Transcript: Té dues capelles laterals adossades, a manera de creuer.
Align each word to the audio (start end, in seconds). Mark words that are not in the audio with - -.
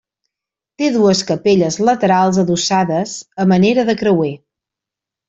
Té 0.81 0.87
dues 0.95 1.19
capelles 1.31 1.77
laterals 1.89 2.39
adossades, 2.45 3.13
a 3.45 3.49
manera 3.55 3.85
de 3.91 3.97
creuer. 4.05 4.33